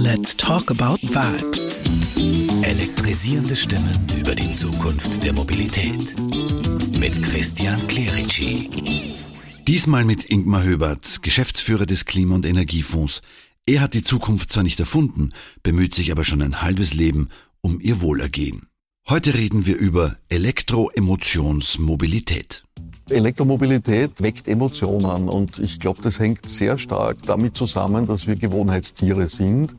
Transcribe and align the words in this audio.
Let's 0.00 0.36
talk 0.36 0.70
about 0.70 0.98
vibes. 1.02 1.66
Elektrisierende 2.62 3.56
Stimmen 3.56 3.98
über 4.16 4.36
die 4.36 4.48
Zukunft 4.48 5.24
der 5.24 5.32
Mobilität. 5.32 6.14
Mit 6.96 7.20
Christian 7.20 7.84
Clerici. 7.88 8.70
Diesmal 9.66 10.04
mit 10.04 10.30
Ingmar 10.30 10.62
Höbert, 10.62 11.24
Geschäftsführer 11.24 11.84
des 11.84 12.04
Klima- 12.04 12.36
und 12.36 12.46
Energiefonds. 12.46 13.22
Er 13.66 13.80
hat 13.80 13.94
die 13.94 14.04
Zukunft 14.04 14.52
zwar 14.52 14.62
nicht 14.62 14.78
erfunden, 14.78 15.32
bemüht 15.64 15.96
sich 15.96 16.12
aber 16.12 16.22
schon 16.22 16.42
ein 16.42 16.62
halbes 16.62 16.94
Leben 16.94 17.28
um 17.60 17.80
ihr 17.80 18.00
Wohlergehen. 18.00 18.68
Heute 19.08 19.34
reden 19.34 19.66
wir 19.66 19.78
über 19.78 20.16
Elektroemotionsmobilität. 20.28 22.62
Elektromobilität 23.10 24.22
weckt 24.22 24.48
Emotionen 24.48 25.28
und 25.28 25.58
ich 25.58 25.80
glaube, 25.80 26.00
das 26.02 26.20
hängt 26.20 26.48
sehr 26.48 26.78
stark 26.78 27.18
damit 27.26 27.56
zusammen, 27.56 28.06
dass 28.06 28.26
wir 28.26 28.36
Gewohnheitstiere 28.36 29.28
sind. 29.28 29.74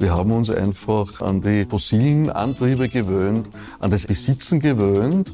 Wir 0.00 0.12
haben 0.12 0.32
uns 0.32 0.50
einfach 0.50 1.20
an 1.20 1.40
die 1.40 1.64
fossilen 1.64 2.30
Antriebe 2.30 2.88
gewöhnt, 2.88 3.50
an 3.78 3.90
das 3.90 4.06
Besitzen 4.06 4.60
gewöhnt 4.60 5.32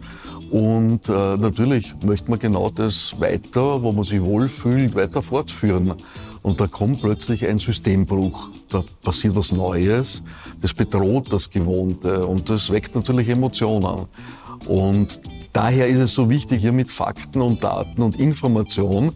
und 0.50 1.08
äh, 1.08 1.36
natürlich 1.36 1.94
möchte 2.02 2.30
man 2.30 2.38
genau 2.38 2.70
das 2.70 3.18
weiter, 3.20 3.82
wo 3.82 3.92
man 3.92 4.04
sich 4.04 4.22
wohlfühlt, 4.22 4.94
weiter 4.94 5.22
fortführen. 5.22 5.94
Und 6.42 6.60
da 6.60 6.66
kommt 6.66 7.02
plötzlich 7.02 7.46
ein 7.46 7.58
Systembruch. 7.58 8.48
Da 8.70 8.84
passiert 9.02 9.34
was 9.36 9.52
Neues. 9.52 10.22
Das 10.62 10.72
bedroht 10.72 11.32
das 11.32 11.50
Gewohnte 11.50 12.26
und 12.26 12.48
das 12.48 12.70
weckt 12.70 12.94
natürlich 12.94 13.28
Emotionen. 13.28 14.06
Und 14.66 15.20
Daher 15.52 15.88
ist 15.88 15.98
es 15.98 16.14
so 16.14 16.28
wichtig, 16.28 16.60
hier 16.60 16.72
mit 16.72 16.90
Fakten 16.90 17.40
und 17.40 17.64
Daten 17.64 18.02
und 18.02 18.18
Information 18.18 19.12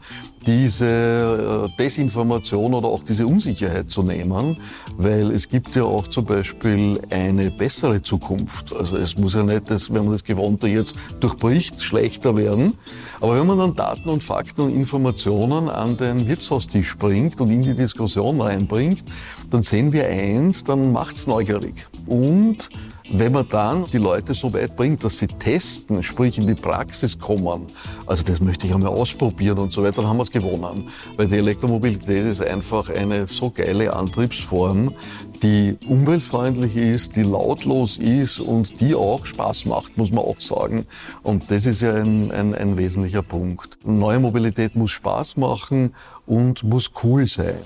diese 0.47 1.69
äh, 1.73 1.77
Desinformation 1.77 2.75
oder 2.75 2.89
auch 2.89 3.03
diese 3.03 3.27
Unsicherheit 3.27 3.91
zu 3.91 4.03
nehmen, 4.03 4.59
weil 4.97 5.31
es 5.31 5.49
gibt 5.49 5.75
ja 5.77 5.85
auch 5.85 6.09
zum 6.09 6.25
Beispiel 6.25 7.01
eine 7.11 7.51
bessere 7.51 8.03
Zukunft. 8.03 8.73
Also 8.73 8.97
es 8.97 9.17
muss 9.17 9.35
ja 9.35 9.43
nicht, 9.43 9.71
dass, 9.71 9.93
wenn 9.93 10.05
man 10.05 10.13
das 10.13 10.25
Gewohnte 10.25 10.69
jetzt 10.69 10.97
durchbricht, 11.21 11.81
schlechter 11.83 12.37
werden. 12.37 12.75
Aber 13.21 13.39
wenn 13.39 13.47
man 13.47 13.59
dann 13.59 13.77
Daten 13.77 14.09
und 14.09 14.23
Fakten 14.23 14.63
und 14.63 14.75
Informationen 14.75 15.69
an 15.69 15.97
den 15.97 16.27
Wirtshaustisch 16.27 16.97
bringt 16.97 17.41
und 17.41 17.51
in 17.51 17.63
die 17.63 17.75
Diskussion 17.75 18.41
reinbringt, 18.41 19.05
dann 19.51 19.63
sehen 19.63 19.93
wir 19.93 20.09
eins, 20.09 20.65
dann 20.65 20.93
macht's 20.93 21.27
neugierig. 21.27 21.87
Und 22.07 22.69
wenn 23.13 23.33
man 23.33 23.47
dann 23.49 23.85
die 23.93 23.99
Leute 23.99 24.35
so 24.35 24.53
weit 24.55 24.75
bringt, 24.75 25.05
dass 25.05 25.19
sie 25.19 25.27
testen, 25.27 26.03
sprich 26.03 26.39
in 26.39 26.47
die 26.47 26.55
Praxis 26.55 27.19
kommen, 27.19 27.67
also 28.07 28.25
das 28.25 28.41
möchte 28.41 28.67
ich 28.67 28.75
einmal 28.75 28.91
ausprobieren 28.91 29.59
und 29.59 29.73
so 29.73 29.83
weiter, 29.83 29.97
dann 29.97 30.09
haben 30.09 30.17
wir 30.17 30.23
es 30.23 30.31
gewonnen. 30.31 30.89
Weil 31.17 31.29
die 31.29 31.37
Elektromobilität 31.37 32.25
ist 32.25 32.41
einfach 32.41 32.89
eine 32.89 33.27
so 33.27 33.51
geile 33.51 33.95
Antriebsform, 33.95 34.95
die 35.43 35.77
umweltfreundlich 35.87 36.77
ist, 36.77 37.17
die 37.17 37.23
lautlos 37.23 37.99
ist 37.99 38.41
und 38.41 38.81
die 38.81 38.95
auch 38.95 39.27
Spaß 39.27 39.67
macht, 39.67 39.99
muss 39.99 40.13
man 40.13 40.25
auch 40.25 40.41
sagen. 40.41 40.87
Und 41.23 41.51
das 41.51 41.67
ist 41.67 41.83
ja 41.83 41.95
ein, 41.95 42.31
ein, 42.31 42.55
ein 42.55 42.79
wesentlicher 42.79 43.23
Punkt. 43.23 43.79
Neue 43.85 44.21
Mobilität 44.21 44.75
muss 44.75 44.93
Spaß 44.93 45.37
machen 45.37 45.95
und 46.27 46.63
muss 46.63 46.93
cool 47.03 47.27
sein. 47.27 47.57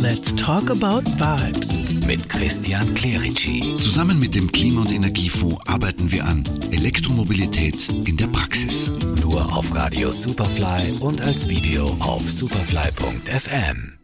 Let's 0.00 0.34
talk 0.34 0.70
about 0.70 1.02
vibes. 1.16 1.87
Mit 2.08 2.26
Christian 2.26 2.94
Clerici. 2.94 3.76
Zusammen 3.76 4.18
mit 4.18 4.34
dem 4.34 4.50
Klima- 4.50 4.80
und 4.80 4.90
Energiefonds 4.90 5.58
arbeiten 5.66 6.10
wir 6.10 6.24
an 6.24 6.42
Elektromobilität 6.70 7.86
in 8.06 8.16
der 8.16 8.28
Praxis. 8.28 8.90
Nur 9.20 9.54
auf 9.54 9.74
Radio 9.74 10.10
Superfly 10.10 11.00
und 11.00 11.20
als 11.20 11.50
Video 11.50 11.94
auf 12.00 12.22
superfly.fm. 12.22 13.97